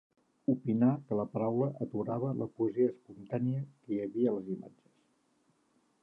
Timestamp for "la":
1.17-1.25, 2.39-2.47